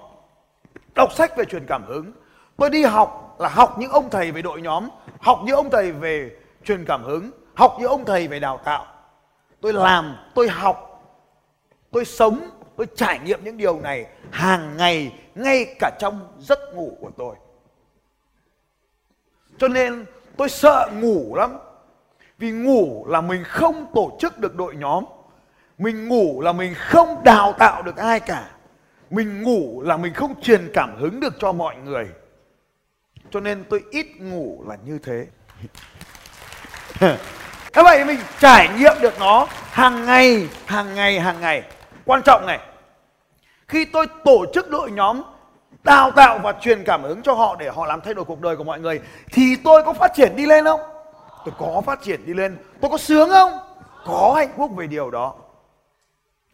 đọc 0.95 1.13
sách 1.13 1.37
về 1.37 1.45
truyền 1.45 1.65
cảm 1.67 1.83
hứng. 1.87 2.11
Tôi 2.57 2.69
đi 2.69 2.83
học 2.83 3.35
là 3.39 3.49
học 3.49 3.75
những 3.79 3.91
ông 3.91 4.09
thầy 4.09 4.31
về 4.31 4.41
đội 4.41 4.61
nhóm, 4.61 4.89
học 5.19 5.39
những 5.43 5.55
ông 5.55 5.69
thầy 5.69 5.91
về 5.91 6.31
truyền 6.63 6.85
cảm 6.85 7.03
hứng, 7.03 7.31
học 7.53 7.75
những 7.79 7.89
ông 7.89 8.05
thầy 8.05 8.27
về 8.27 8.39
đào 8.39 8.57
tạo. 8.57 8.85
Tôi 9.61 9.73
làm, 9.73 10.17
tôi 10.35 10.47
học, 10.47 11.05
tôi 11.91 12.05
sống, 12.05 12.49
tôi 12.75 12.87
trải 12.95 13.19
nghiệm 13.19 13.43
những 13.43 13.57
điều 13.57 13.79
này 13.79 14.05
hàng 14.31 14.77
ngày, 14.77 15.13
ngay 15.35 15.75
cả 15.79 15.91
trong 15.99 16.27
giấc 16.39 16.59
ngủ 16.73 16.97
của 17.01 17.11
tôi. 17.17 17.35
Cho 19.57 19.67
nên 19.67 20.05
tôi 20.37 20.49
sợ 20.49 20.89
ngủ 20.93 21.35
lắm, 21.35 21.57
vì 22.37 22.51
ngủ 22.51 23.05
là 23.07 23.21
mình 23.21 23.43
không 23.43 23.85
tổ 23.93 24.17
chức 24.19 24.39
được 24.39 24.55
đội 24.55 24.75
nhóm, 24.75 25.05
mình 25.77 26.07
ngủ 26.07 26.41
là 26.41 26.51
mình 26.51 26.73
không 26.77 27.23
đào 27.23 27.53
tạo 27.53 27.81
được 27.81 27.97
ai 27.97 28.19
cả 28.19 28.49
mình 29.09 29.41
ngủ 29.41 29.81
là 29.81 29.97
mình 29.97 30.13
không 30.13 30.41
truyền 30.41 30.71
cảm 30.73 30.95
hứng 30.99 31.19
được 31.19 31.33
cho 31.39 31.51
mọi 31.51 31.75
người. 31.75 32.07
Cho 33.31 33.39
nên 33.39 33.63
tôi 33.69 33.83
ít 33.91 34.07
ngủ 34.19 34.63
là 34.67 34.77
như 34.85 34.99
thế. 35.03 35.27
Thế 37.73 37.83
vậy 37.83 38.05
mình 38.05 38.19
trải 38.39 38.69
nghiệm 38.77 38.93
được 39.01 39.13
nó 39.19 39.47
hàng 39.71 40.05
ngày 40.05 40.47
hàng 40.65 40.95
ngày 40.95 41.19
hàng 41.19 41.41
ngày. 41.41 41.63
Quan 42.05 42.21
trọng 42.25 42.45
này, 42.45 42.59
khi 43.67 43.85
tôi 43.85 44.07
tổ 44.25 44.45
chức 44.53 44.69
đội 44.69 44.91
nhóm 44.91 45.21
đào 45.83 46.11
tạo 46.11 46.39
và 46.43 46.53
truyền 46.61 46.83
cảm 46.83 47.03
hứng 47.03 47.21
cho 47.21 47.33
họ 47.33 47.55
để 47.59 47.69
họ 47.69 47.85
làm 47.85 48.01
thay 48.01 48.13
đổi 48.13 48.25
cuộc 48.25 48.41
đời 48.41 48.55
của 48.55 48.63
mọi 48.63 48.79
người, 48.79 49.01
thì 49.31 49.55
tôi 49.63 49.83
có 49.83 49.93
phát 49.93 50.11
triển 50.15 50.35
đi 50.35 50.45
lên 50.45 50.65
không? 50.65 50.79
Tôi 51.45 51.53
có 51.57 51.81
phát 51.85 52.01
triển 52.01 52.25
đi 52.25 52.33
lên. 52.33 52.57
Tôi 52.81 52.91
có 52.91 52.97
sướng 52.97 53.29
không? 53.29 53.51
Có 54.05 54.33
hạnh 54.37 54.53
phúc 54.57 54.71
về 54.75 54.87
điều 54.87 55.11
đó. 55.11 55.33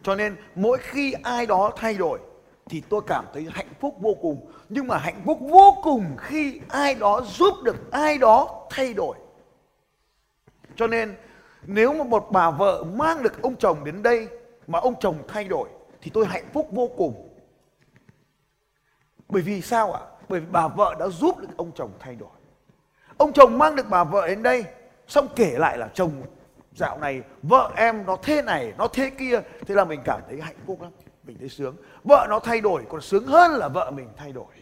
Cho 0.03 0.15
nên 0.15 0.35
mỗi 0.55 0.77
khi 0.77 1.13
ai 1.23 1.45
đó 1.45 1.71
thay 1.77 1.93
đổi 1.93 2.19
thì 2.69 2.83
tôi 2.89 3.01
cảm 3.07 3.25
thấy 3.33 3.47
hạnh 3.51 3.73
phúc 3.79 3.95
vô 3.99 4.13
cùng. 4.21 4.51
Nhưng 4.69 4.87
mà 4.87 4.97
hạnh 4.97 5.21
phúc 5.25 5.37
vô 5.41 5.77
cùng 5.83 6.05
khi 6.17 6.59
ai 6.69 6.95
đó 6.95 7.21
giúp 7.21 7.53
được, 7.63 7.91
ai 7.91 8.17
đó 8.17 8.67
thay 8.69 8.93
đổi. 8.93 9.17
Cho 10.75 10.87
nên, 10.87 11.15
nếu 11.63 11.93
mà 11.93 12.03
một 12.03 12.27
bà 12.31 12.51
vợ 12.51 12.83
mang 12.83 13.23
được 13.23 13.41
ông 13.41 13.55
chồng 13.55 13.83
đến 13.83 14.03
đây 14.03 14.27
mà 14.67 14.79
ông 14.79 14.95
chồng 14.99 15.15
thay 15.27 15.43
đổi, 15.43 15.69
thì 16.01 16.11
tôi 16.13 16.25
hạnh 16.25 16.45
phúc 16.53 16.67
vô 16.71 16.89
cùng. 16.97 17.29
Bởi 19.29 19.41
vì 19.41 19.61
sao 19.61 19.93
ạ? 19.93 20.01
Bởi 20.29 20.39
vì 20.39 20.45
bà 20.51 20.67
vợ 20.67 20.95
đã 20.99 21.07
giúp 21.07 21.37
được 21.37 21.47
ông 21.57 21.71
chồng 21.75 21.91
thay 21.99 22.15
đổi. 22.15 22.29
Ông 23.17 23.33
chồng 23.33 23.57
mang 23.57 23.75
được 23.75 23.89
bà 23.89 24.03
vợ 24.03 24.27
đến 24.27 24.43
đây, 24.43 24.63
xong 25.07 25.27
kể 25.35 25.55
lại 25.57 25.77
là 25.77 25.89
chồng, 25.93 26.11
dạo 26.73 26.97
này 26.97 27.21
vợ 27.43 27.71
em 27.75 28.05
nó 28.05 28.17
thế 28.23 28.41
này, 28.41 28.73
nó 28.77 28.87
thế 28.87 29.09
kia. 29.09 29.41
Thế 29.67 29.75
là 29.75 29.85
mình 29.85 30.01
cảm 30.05 30.21
thấy 30.29 30.41
hạnh 30.41 30.55
phúc 30.65 30.81
lắm 30.81 30.91
mình 31.25 31.37
thấy 31.39 31.49
sướng. 31.49 31.75
Vợ 32.03 32.27
nó 32.29 32.39
thay 32.39 32.61
đổi, 32.61 32.83
còn 32.89 33.01
sướng 33.01 33.25
hơn 33.25 33.51
là 33.51 33.67
vợ 33.67 33.91
mình 33.91 34.09
thay 34.17 34.31
đổi. 34.31 34.53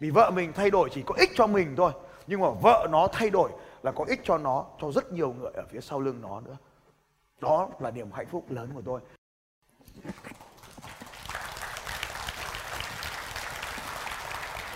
Vì 0.00 0.10
vợ 0.10 0.30
mình 0.30 0.52
thay 0.52 0.70
đổi 0.70 0.90
chỉ 0.92 1.02
có 1.06 1.14
ích 1.18 1.30
cho 1.34 1.46
mình 1.46 1.76
thôi. 1.76 1.92
Nhưng 2.26 2.40
mà 2.40 2.50
vợ 2.50 2.86
nó 2.90 3.08
thay 3.12 3.30
đổi 3.30 3.50
là 3.82 3.92
có 3.92 4.04
ích 4.08 4.20
cho 4.24 4.38
nó, 4.38 4.66
cho 4.80 4.92
rất 4.92 5.12
nhiều 5.12 5.34
người 5.40 5.50
ở 5.54 5.62
phía 5.70 5.80
sau 5.80 6.00
lưng 6.00 6.20
nó 6.22 6.40
nữa. 6.40 6.56
Đó 7.40 7.68
là 7.80 7.90
niềm 7.90 8.12
hạnh 8.12 8.26
phúc 8.30 8.44
lớn 8.48 8.70
của 8.74 8.82
tôi. 8.84 9.00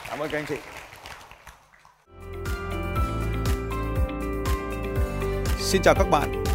Cảm 0.08 0.18
ơn 0.18 0.30
các 0.30 0.38
anh 0.38 0.46
chị. 0.48 0.56
Xin 5.58 5.82
chào 5.82 5.94
các 5.94 6.06
bạn 6.10 6.41